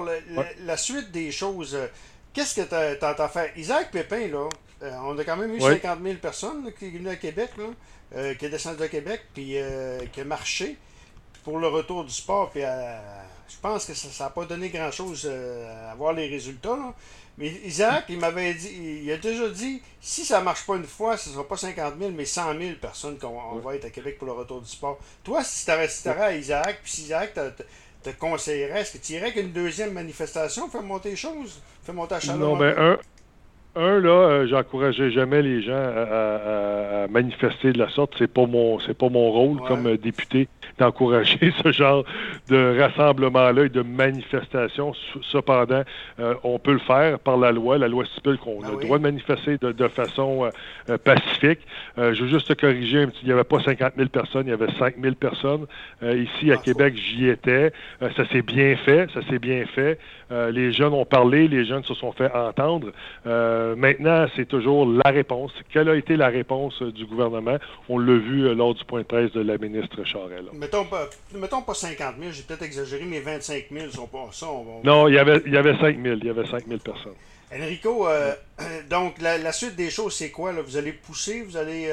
la, 0.64 0.78
suite 0.78 1.12
des 1.12 1.32
choses. 1.32 1.78
Qu'est-ce 2.34 2.62
que 2.62 2.68
tu 2.68 3.06
as, 3.06 3.28
fait? 3.30 3.54
Isaac 3.58 3.92
Pépin, 3.92 4.28
là, 4.28 4.50
euh, 4.84 4.92
on 5.04 5.18
a 5.18 5.24
quand 5.24 5.38
même 5.38 5.54
eu 5.54 5.62
50 5.62 6.00
000 6.02 6.16
personnes 6.16 6.72
qui 6.78 6.92
sont 6.92 6.98
venues 6.98 7.10
à 7.10 7.16
Québec, 7.16 7.52
là, 7.58 7.66
euh, 8.16 8.34
qui 8.36 8.46
est 8.46 8.50
descendu 8.50 8.78
de 8.78 8.88
Québec, 8.88 9.22
puis 9.34 9.58
euh, 9.58 10.00
qui 10.12 10.22
a 10.22 10.26
marché 10.26 10.78
pour 11.44 11.60
le 11.60 11.68
retour 11.68 12.04
du 12.04 12.14
sport. 12.14 12.50
Puis 12.52 12.62
je 12.62 13.58
pense 13.62 13.86
que 13.86 13.94
ça 13.94 14.26
n'a 14.26 14.30
pas 14.30 14.46
donné 14.46 14.70
grand-chose 14.70 15.26
à 15.28 15.96
voir 15.96 16.14
les 16.14 16.28
résultats. 16.28 16.76
Là. 16.76 16.94
Mais 17.40 17.54
Isaac, 17.66 18.04
il 18.10 18.20
m'avait 18.20 18.54
dit, 18.54 19.02
il 19.04 19.12
a 19.14 19.18
déjà 19.18 19.48
dit, 19.48 19.82
si 20.02 20.26
ça 20.26 20.42
marche 20.42 20.66
pas 20.66 20.76
une 20.76 20.84
fois, 20.84 21.16
ce 21.16 21.30
ne 21.30 21.36
sera 21.36 21.48
pas 21.48 21.56
50 21.56 21.94
000, 21.98 22.12
mais 22.12 22.26
100 22.26 22.60
000 22.60 22.74
personnes 22.82 23.18
qu'on 23.18 23.60
va 23.60 23.76
être 23.76 23.86
à 23.86 23.90
Québec 23.90 24.18
pour 24.18 24.28
le 24.28 24.34
retour 24.34 24.60
du 24.60 24.68
sport. 24.68 25.00
Toi, 25.24 25.42
si 25.42 25.66
tu 25.66 25.72
si 25.88 26.10
à 26.10 26.36
Isaac, 26.36 26.80
puis 26.84 26.92
si 26.92 27.04
Isaac 27.04 27.34
te, 28.04 28.10
conseillerait, 28.20 28.82
est-ce 28.82 28.98
que 28.98 29.06
tu 29.06 29.14
irais 29.14 29.32
qu'une 29.32 29.54
deuxième 29.54 29.94
manifestation, 29.94 30.68
faire 30.68 30.84
monter 30.84 31.12
les 31.12 31.16
choses, 31.16 31.62
faire 31.82 31.96
monter 31.96 32.16
la 32.16 32.20
chaleur? 32.20 32.40
Non, 32.40 32.58
ben 32.58 32.76
un, 32.78 32.98
un, 33.82 34.00
là, 34.02 34.10
euh, 34.10 34.48
j'encourageais 34.48 35.12
jamais 35.12 35.42
les 35.42 35.62
gens 35.62 35.72
à, 35.74 37.08
manifester 37.10 37.72
de 37.72 37.80
la 37.80 37.90
sorte. 37.90 38.16
C'est 38.18 38.32
pas 38.32 38.48
mon 38.48 38.80
c'est 38.80 38.98
pas 38.98 39.08
mon 39.08 39.32
rôle 39.32 39.62
comme 39.66 39.88
euh, 39.88 39.98
député 39.98 40.50
d'encourager 40.80 41.54
ce 41.64 41.72
genre 41.72 42.04
de 42.50 42.80
rassemblement-là 42.80 43.66
et 43.66 43.70
de 43.70 43.82
manifestation. 43.82 44.94
Cependant, 45.22 45.84
euh, 46.20 46.34
on 46.44 46.60
peut 46.60 46.74
le 46.74 46.80
faire 46.80 47.20
par 47.20 47.38
la 47.38 47.52
loi. 47.52 47.78
La 47.78 47.88
loi 47.88 48.06
stipule 48.06 48.38
qu'on 48.38 48.64
a 48.64 48.72
le 48.72 48.78
droit 48.78 48.98
de 48.98 49.04
manifester 49.04 49.58
de, 49.58 49.88
façon 49.90 50.50
pacifique. 51.04 51.60
je 51.98 52.24
veux 52.24 52.28
juste 52.28 52.48
te 52.48 52.54
corriger 52.54 53.04
un 53.04 53.08
petit. 53.08 53.20
Il 53.24 53.28
n'y 53.28 53.34
avait 53.34 53.44
pas 53.44 53.60
50 53.60 53.94
000 53.98 54.10
personnes, 54.10 54.48
il 54.48 54.52
y 54.52 54.54
avait 54.54 54.72
5 54.78 54.96
000 55.02 55.16
personnes. 55.16 55.66
ici, 56.04 56.52
à 56.52 56.56
ah, 56.58 56.62
Québec, 56.64 56.96
j'y 56.96 57.28
étais. 57.28 57.72
ça 58.00 58.26
s'est 58.32 58.42
bien 58.42 58.76
fait. 58.78 59.10
Ça 59.14 59.22
s'est 59.28 59.40
bien 59.40 59.66
fait. 59.66 60.00
les 60.52 60.72
jeunes 60.72 60.94
ont 60.94 61.06
parlé, 61.06 61.48
les 61.48 61.66
jeunes 61.66 61.84
se 61.84 61.94
sont 61.94 62.12
fait 62.12 62.32
entendre. 62.34 62.92
Euh, 63.28 63.76
maintenant, 63.76 64.26
c'est 64.36 64.48
toujours 64.48 64.88
la 64.88 65.12
réponse. 65.12 65.52
Quelle 65.72 65.90
a 65.90 65.96
été 65.96 66.16
la 66.18 66.28
réponse 66.28 66.82
euh, 66.82 66.92
du 66.92 67.06
gouvernement? 67.06 67.58
On 67.88 67.98
l'a 67.98 68.18
vu 68.18 68.46
euh, 68.46 68.54
lors 68.54 68.74
du 68.74 68.84
point 68.86 69.02
de 69.02 69.06
presse 69.06 69.32
de 69.32 69.42
la 69.42 69.58
ministre 69.58 70.04
Charest. 70.04 70.48
Mettons 70.72 70.86
pas, 70.86 71.10
mettons 71.34 71.62
pas 71.64 71.74
50 71.74 72.16
000, 72.20 72.32
j'ai 72.32 72.44
peut-être 72.44 72.62
exagéré, 72.62 73.04
mais 73.04 73.22
25 73.22 73.66
000 73.72 73.90
sont 73.90 74.06
pas 74.06 74.30
ça. 74.32 74.46
Non, 74.84 75.08
il 75.08 75.16
y, 75.16 75.18
avait, 75.18 75.42
il 75.48 75.52
y 75.52 75.58
avait 75.58 75.76
5 75.76 76.00
000. 76.00 76.18
Il 76.18 76.26
y 76.26 76.30
avait 76.30 76.46
5 76.46 76.68
000 76.68 76.80
personnes. 76.80 77.16
Enrico, 77.52 78.08
donc 78.88 79.20
la, 79.20 79.52
suite 79.52 79.76
des 79.76 79.90
choses, 79.90 80.16
c'est 80.16 80.30
quoi? 80.30 80.54
Là? 80.54 80.62
Vous 80.62 80.78
allez 80.78 80.94
pousser? 80.94 81.42
Vous 81.42 81.58
allez... 81.58 81.92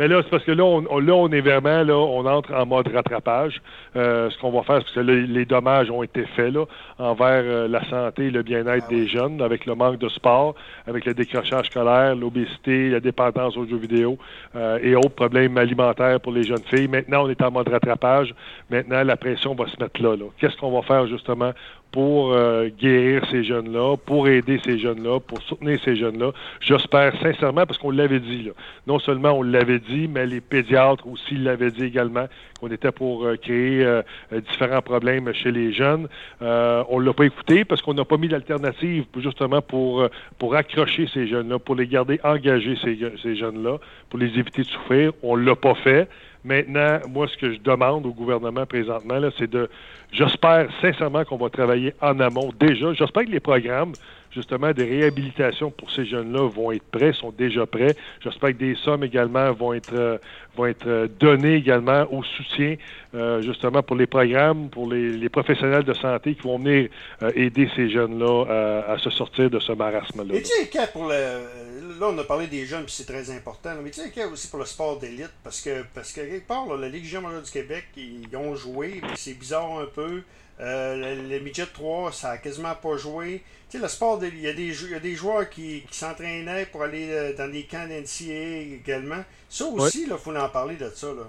Mais 0.00 0.08
là, 0.08 0.22
c'est 0.22 0.30
parce 0.30 0.44
que 0.44 0.52
là, 0.52 0.64
on, 0.64 0.98
là, 0.98 1.12
on 1.12 1.28
est 1.28 1.42
vraiment, 1.42 1.82
là, 1.82 1.94
on 1.94 2.24
entre 2.24 2.54
en 2.54 2.64
mode 2.64 2.88
rattrapage. 2.88 3.60
Euh, 3.96 4.30
ce 4.30 4.38
qu'on 4.38 4.50
va 4.50 4.62
faire, 4.62 4.80
c'est 4.86 4.94
que 4.94 5.00
les 5.00 5.44
dommages 5.44 5.90
ont 5.90 6.02
été 6.02 6.24
faits 6.24 6.54
là, 6.54 6.64
envers 6.98 7.42
euh, 7.44 7.68
la 7.68 7.84
santé 7.84 8.28
et 8.28 8.30
le 8.30 8.42
bien-être 8.42 8.88
des 8.88 9.06
jeunes, 9.06 9.42
avec 9.42 9.66
le 9.66 9.74
manque 9.74 9.98
de 9.98 10.08
sport, 10.08 10.54
avec 10.86 11.04
le 11.04 11.12
décrochage 11.12 11.66
scolaire, 11.66 12.16
l'obésité, 12.16 12.88
la 12.88 13.00
dépendance 13.00 13.58
aux 13.58 13.66
jeux 13.66 13.76
vidéo 13.76 14.16
euh, 14.56 14.78
et 14.82 14.96
autres 14.96 15.10
problèmes 15.10 15.58
alimentaires 15.58 16.18
pour 16.18 16.32
les 16.32 16.44
jeunes 16.44 16.64
filles. 16.64 16.88
Maintenant, 16.88 17.26
on 17.26 17.28
est 17.28 17.42
en 17.42 17.50
mode 17.50 17.68
rattrapage. 17.68 18.34
Maintenant, 18.70 19.04
la 19.04 19.18
pression 19.18 19.54
va 19.54 19.66
se 19.66 19.78
mettre 19.78 20.02
là. 20.02 20.16
Qu'est-ce 20.38 20.56
qu'on 20.56 20.72
va 20.72 20.80
faire 20.80 21.08
justement 21.08 21.52
pour 21.92 22.32
euh, 22.32 22.68
guérir 22.68 23.24
ces 23.30 23.44
jeunes-là, 23.44 23.96
pour 23.96 24.28
aider 24.28 24.60
ces 24.64 24.78
jeunes-là, 24.78 25.20
pour 25.20 25.42
soutenir 25.42 25.78
ces 25.84 25.96
jeunes-là. 25.96 26.32
J'espère 26.60 27.12
sincèrement, 27.20 27.66
parce 27.66 27.78
qu'on 27.78 27.90
l'avait 27.90 28.20
dit, 28.20 28.44
là. 28.44 28.52
non 28.86 28.98
seulement 28.98 29.32
on 29.32 29.42
l'avait 29.42 29.80
dit, 29.80 30.08
mais 30.08 30.26
les 30.26 30.40
pédiatres 30.40 31.06
aussi 31.06 31.34
l'avaient 31.34 31.70
dit 31.70 31.84
également, 31.84 32.26
qu'on 32.60 32.70
était 32.70 32.92
pour 32.92 33.24
euh, 33.24 33.36
créer 33.36 33.84
euh, 33.84 34.02
différents 34.48 34.82
problèmes 34.82 35.32
chez 35.32 35.50
les 35.50 35.72
jeunes. 35.72 36.08
on 36.40 37.00
ne 37.00 37.04
l'a 37.04 37.12
pas 37.12 37.24
écouté 37.24 37.64
parce 37.64 37.82
qu'on 37.82 37.94
n'a 37.94 38.04
pas 38.04 38.16
mis 38.16 38.28
d'alternative 38.28 39.04
justement 39.16 39.62
pour, 39.62 40.06
pour 40.38 40.54
accrocher 40.54 41.08
ces 41.12 41.26
jeunes-là, 41.26 41.58
pour 41.58 41.74
les 41.74 41.86
garder 41.86 42.20
engagés, 42.22 42.76
ces, 42.82 42.98
ces 43.22 43.36
jeunes-là, 43.36 43.78
pour 44.08 44.18
les 44.18 44.38
éviter 44.38 44.62
de 44.62 44.66
souffrir. 44.68 45.12
On 45.22 45.36
ne 45.36 45.44
l'a 45.44 45.56
pas 45.56 45.74
fait. 45.74 46.08
Maintenant, 46.44 47.00
moi, 47.08 47.28
ce 47.28 47.36
que 47.36 47.52
je 47.52 47.58
demande 47.58 48.06
au 48.06 48.12
gouvernement 48.12 48.64
présentement, 48.64 49.20
c'est 49.38 49.50
de. 49.50 49.68
J'espère 50.10 50.68
sincèrement 50.80 51.24
qu'on 51.24 51.36
va 51.36 51.50
travailler 51.50 51.92
en 52.00 52.18
amont 52.18 52.50
déjà. 52.58 52.94
J'espère 52.94 53.24
que 53.26 53.30
les 53.30 53.40
programmes 53.40 53.92
justement 54.32 54.72
des 54.72 54.84
réhabilitations 54.84 55.70
pour 55.70 55.90
ces 55.90 56.06
jeunes-là 56.06 56.48
vont 56.48 56.72
être 56.72 56.84
prêts, 56.84 57.12
sont 57.12 57.30
déjà 57.30 57.66
prêts. 57.66 57.96
J'espère 58.22 58.50
que 58.50 58.56
des 58.56 58.74
sommes 58.76 59.04
également 59.04 59.52
vont 59.52 59.72
être 59.72 59.94
euh, 59.94 60.18
euh, 60.58 61.08
données 61.18 61.56
également 61.56 62.06
au 62.12 62.22
soutien 62.22 62.76
euh, 63.14 63.42
justement 63.42 63.82
pour 63.82 63.96
les 63.96 64.06
programmes, 64.06 64.68
pour 64.68 64.90
les, 64.92 65.28
professionnels 65.28 65.84
de 65.84 65.94
santé 65.94 66.34
qui 66.34 66.42
vont 66.42 66.58
venir 66.58 66.88
aider 67.34 67.68
ces 67.76 67.88
jeunes-là 67.88 68.84
à 68.88 68.98
se 68.98 69.10
sortir 69.10 69.48
de 69.48 69.60
ce 69.60 69.72
marasme-là. 69.72 70.34
Et 70.34 70.42
tu 70.42 70.50
sais, 70.50 70.86
pour 70.92 71.04
le... 71.04 71.14
là 71.14 72.08
on 72.08 72.18
a 72.18 72.24
parlé 72.24 72.46
des 72.46 72.66
jeunes 72.66 72.84
puis 72.84 72.92
c'est 72.92 73.06
très 73.06 73.30
important, 73.30 73.70
mais 73.82 73.90
tu 73.90 74.00
sais, 74.00 74.24
aussi 74.24 74.48
pour 74.48 74.58
le 74.58 74.64
sport 74.64 74.98
d'élite 74.98 75.32
parce 75.44 75.60
que 75.60 75.84
parce 75.94 76.12
que 76.12 76.20
quelque 76.20 76.46
part 76.46 76.66
la 76.76 76.88
Ligue 76.88 77.04
junior 77.04 77.40
du 77.42 77.50
Québec 77.50 77.86
ils 77.96 78.36
ont 78.36 78.54
joué, 78.54 79.00
c'est 79.14 79.38
bizarre 79.38 79.78
un 79.78 79.86
peu. 79.86 80.22
Euh, 80.60 81.16
le, 81.28 81.38
midget 81.40 81.66
3, 81.66 82.12
ça 82.12 82.30
a 82.30 82.38
quasiment 82.38 82.74
pas 82.74 82.96
joué. 82.96 83.42
Tu 83.70 83.78
sais, 83.78 83.82
le 83.82 83.88
sport, 83.88 84.20
il 84.22 84.40
y, 84.40 84.48
a 84.48 84.52
des, 84.52 84.72
des 85.00 85.14
joueurs 85.14 85.48
qui, 85.48 85.84
s'entraînaient 85.90 86.66
pour 86.66 86.82
aller 86.82 87.08
euh, 87.10 87.36
dans 87.36 87.50
des 87.50 87.62
camps 87.62 87.86
d'NCA 87.86 88.74
également. 88.74 89.24
Ça 89.48 89.64
aussi, 89.66 90.06
il 90.06 90.16
faut 90.18 90.36
en 90.36 90.48
parler 90.48 90.76
de 90.76 90.88
ça. 90.90 91.06
Là. 91.08 91.22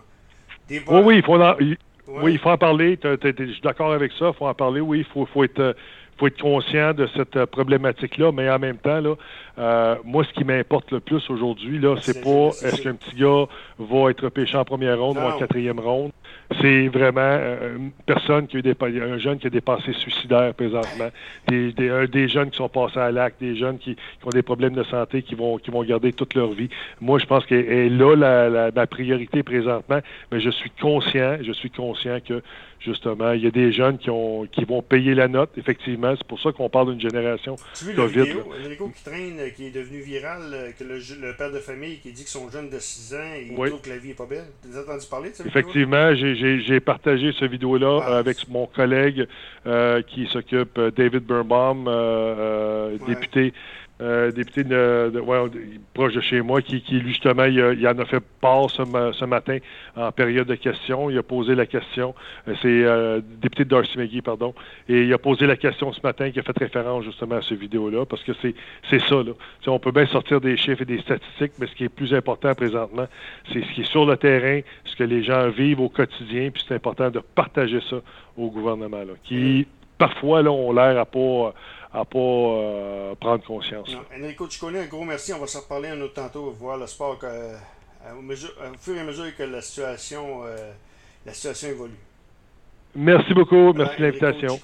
oui, 0.69 0.81
oui, 0.87 1.17
il 1.17 1.23
faut 1.23 1.35
en, 1.35 1.55
oui, 2.07 2.33
il 2.33 2.39
faut 2.39 2.49
en 2.49 2.57
parler. 2.57 2.99
je 3.01 3.51
suis 3.53 3.61
d'accord 3.61 3.93
avec 3.93 4.11
ça. 4.19 4.29
Il 4.29 4.37
faut 4.37 4.47
en 4.47 4.53
parler. 4.53 4.81
Oui, 4.81 4.99
il 4.99 5.05
faut, 5.05 5.25
faut 5.27 5.43
être 5.43 5.75
faut 6.21 6.27
être 6.27 6.41
conscient 6.41 6.93
de 6.93 7.07
cette 7.15 7.35
euh, 7.35 7.47
problématique-là, 7.47 8.31
mais 8.31 8.47
en 8.47 8.59
même 8.59 8.77
temps, 8.77 9.01
là, 9.01 9.15
euh, 9.57 9.95
moi, 10.05 10.23
ce 10.23 10.31
qui 10.33 10.43
m'importe 10.43 10.91
le 10.91 10.99
plus 10.99 11.27
aujourd'hui, 11.31 11.79
là, 11.79 11.95
c'est 11.99 12.21
pas 12.23 12.49
est-ce 12.63 12.83
qu'un 12.83 12.93
petit 12.93 13.15
gars 13.15 13.45
va 13.79 14.11
être 14.11 14.29
pêché 14.29 14.55
en 14.55 14.63
première 14.63 14.99
ronde 14.99 15.17
ou 15.17 15.21
en 15.21 15.37
quatrième 15.37 15.79
ronde. 15.79 16.11
C'est 16.61 16.89
vraiment 16.89 17.21
euh, 17.21 17.77
une 17.77 17.91
personne 18.05 18.45
qui 18.45 18.57
a 18.57 18.59
eu 18.59 18.61
des, 18.61 18.75
un 19.01 19.17
jeune 19.17 19.39
qui 19.39 19.47
a 19.47 19.49
des 19.49 19.61
pensées 19.61 19.93
suicidaires 19.93 20.53
présentement, 20.53 21.09
des, 21.47 21.71
des, 21.71 22.07
des 22.07 22.27
jeunes 22.27 22.51
qui 22.51 22.57
sont 22.57 22.69
passés 22.69 22.99
à 22.99 23.11
l'acte, 23.11 23.41
des 23.41 23.55
jeunes 23.55 23.79
qui, 23.79 23.95
qui, 23.95 24.25
ont 24.25 24.29
des 24.29 24.43
problèmes 24.43 24.73
de 24.73 24.83
santé 24.83 25.23
qui 25.23 25.33
vont 25.33 25.57
qui 25.57 25.71
vont 25.71 25.83
garder 25.83 26.13
toute 26.13 26.35
leur 26.35 26.51
vie. 26.51 26.69
Moi, 26.99 27.17
je 27.17 27.25
pense 27.25 27.45
est 27.49 27.89
là 27.89 28.71
la, 28.75 28.87
priorité 28.87 29.41
présentement, 29.43 29.99
mais 30.31 30.39
je 30.39 30.49
suis 30.49 30.69
conscient, 30.69 31.37
je 31.41 31.51
suis 31.51 31.71
conscient 31.71 32.19
que 32.19 32.43
justement, 32.83 33.31
il 33.31 33.43
y 33.43 33.47
a 33.47 33.51
des 33.51 33.71
jeunes 33.71 33.97
qui 33.97 34.09
ont 34.09 34.45
qui 34.45 34.65
vont 34.65 34.81
payer 34.81 35.13
la 35.13 35.27
note, 35.27 35.51
effectivement. 35.57 36.13
C'est 36.17 36.27
pour 36.27 36.39
ça 36.39 36.51
qu'on 36.51 36.69
parle 36.69 36.91
d'une 36.91 37.01
génération 37.01 37.55
tu 37.73 37.85
vu 37.85 37.95
COVID. 37.95 38.19
Vidéo, 38.21 38.43
vidéo 38.61 38.91
qui 38.95 39.03
traîne, 39.03 39.39
qui 39.55 39.67
est 39.67 39.71
devenu 39.71 39.99
viral, 39.99 40.41
euh, 40.53 40.71
que 40.77 40.83
le, 40.83 41.35
père 41.37 41.51
de 41.51 41.59
famille 41.59 41.99
qui 41.99 42.11
dit 42.11 42.23
que 42.23 42.29
son 42.29 42.49
jeune 42.49 42.69
de 42.69 42.79
6 42.79 43.15
ans, 43.15 43.17
il 43.39 43.55
trouve 43.55 43.81
que 43.81 43.89
la 43.89 43.97
vie 43.97 44.09
n'est 44.09 44.13
pas 44.13 44.25
belle. 44.25 44.45
Tu 44.61 44.75
as 44.75 44.81
entendu 44.81 45.05
parler 45.09 45.29
de 45.29 45.35
ça? 45.35 45.43
Effectivement, 45.45 46.13
j'ai 46.15 46.79
partagé 46.79 47.31
ce 47.39 47.45
vidéo-là 47.45 48.01
ah, 48.03 48.17
avec 48.17 48.47
mon 48.49 48.65
collègue 48.65 49.27
euh, 49.65 50.01
qui 50.01 50.27
s'occupe, 50.27 50.77
euh, 50.77 50.91
David 50.91 51.23
Birnbaum, 51.23 51.89
député 53.07 53.53
euh, 54.01 54.31
député 54.31 54.63
de, 54.63 55.11
proche 55.93 56.13
de 56.13 56.21
chez 56.21 56.41
moi, 56.41 56.61
qui, 56.61 56.81
qui 56.81 57.01
justement, 57.01 57.43
il, 57.43 57.87
en 57.87 57.99
a 57.99 58.05
fait 58.05 58.23
part 58.41 58.69
ce, 58.71 58.83
ce, 59.13 59.25
matin 59.25 59.57
en 59.95 60.11
période 60.11 60.47
de 60.47 60.55
questions. 60.55 61.09
Il 61.09 61.17
a 61.17 61.23
posé 61.23 61.53
la 61.53 61.67
question. 61.67 62.15
Euh, 62.47 62.55
c'est 62.61 62.83
euh, 62.83 63.21
député 63.41 63.63
de 63.63 63.69
Darcy 63.69 63.99
McGee, 63.99 64.21
pardon. 64.21 64.55
Et 64.89 65.03
il 65.03 65.13
a 65.13 65.17
posé 65.19 65.45
la 65.45 65.55
question 65.55 65.93
ce 65.93 65.99
matin 66.03 66.31
qui 66.31 66.39
a 66.39 66.43
fait 66.43 66.57
référence 66.57 67.03
justement 67.03 67.35
à 67.35 67.41
ce 67.41 67.53
vidéo-là, 67.53 68.05
parce 68.05 68.23
que 68.23 68.31
c'est, 68.41 68.55
c'est 68.89 69.01
ça. 69.01 69.15
Là. 69.15 69.33
on 69.67 69.79
peut 69.79 69.91
bien 69.91 70.07
sortir 70.07 70.41
des 70.41 70.57
chiffres 70.57 70.81
et 70.81 70.85
des 70.85 70.99
statistiques, 71.01 71.53
mais 71.59 71.67
ce 71.67 71.75
qui 71.75 71.83
est 71.83 71.89
plus 71.89 72.13
important 72.13 72.55
présentement, 72.55 73.07
c'est 73.53 73.63
ce 73.63 73.71
qui 73.73 73.81
est 73.81 73.91
sur 73.91 74.05
le 74.05 74.17
terrain, 74.17 74.61
ce 74.85 74.95
que 74.95 75.03
les 75.03 75.23
gens 75.23 75.49
vivent 75.49 75.81
au 75.81 75.89
quotidien, 75.89 76.49
puis 76.49 76.63
c'est 76.67 76.73
important 76.73 77.09
de 77.11 77.19
partager 77.19 77.81
ça 77.89 77.97
au 78.35 78.49
gouvernement, 78.49 78.99
là, 78.99 79.13
qui 79.23 79.67
parfois 80.01 80.41
là, 80.41 80.51
ont 80.51 80.73
l'air 80.73 80.97
à 80.97 81.05
pas 81.05 81.53
à 81.93 82.05
pas 82.05 82.19
euh, 82.19 83.15
prendre 83.15 83.43
conscience. 83.43 83.89
Enrico, 84.17 84.47
tu 84.47 84.59
connais 84.59 84.79
un 84.79 84.85
gros 84.85 85.03
merci. 85.03 85.33
On 85.33 85.39
va 85.39 85.47
s'en 85.47 85.59
reparler 85.61 85.89
un 85.89 86.01
autre 86.01 86.13
tantôt, 86.13 86.51
voir 86.51 86.77
le 86.77 86.87
sport 86.87 87.19
que, 87.19 87.25
euh, 87.25 87.55
au, 88.15 88.77
fur 88.79 88.95
et 88.95 88.99
à 88.99 89.03
mesure 89.03 89.35
que 89.35 89.43
la 89.43 89.61
situation, 89.61 90.43
euh, 90.45 90.71
la 91.25 91.33
situation 91.33 91.69
évolue. 91.69 91.99
Merci 92.95 93.33
beaucoup. 93.33 93.73
Merci 93.73 93.97
de 93.97 94.05
l'invitation. 94.05 94.59